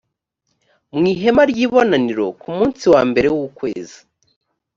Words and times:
mu 0.97 1.03
ihema 1.13 1.43
ry 1.51 1.59
ibonaniro 1.65 2.27
ku 2.41 2.47
munsi 2.57 2.83
wa 2.93 3.01
mbere 3.09 3.27
w 3.33 3.37
ukwezi 3.47 3.99